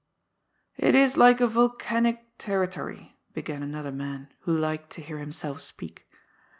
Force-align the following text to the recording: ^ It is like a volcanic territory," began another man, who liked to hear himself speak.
^ 0.01 0.03
It 0.83 0.95
is 0.95 1.15
like 1.15 1.39
a 1.41 1.47
volcanic 1.47 2.25
territory," 2.39 3.19
began 3.33 3.61
another 3.61 3.91
man, 3.91 4.29
who 4.39 4.57
liked 4.57 4.89
to 4.93 5.01
hear 5.03 5.19
himself 5.19 5.61
speak. 5.61 6.07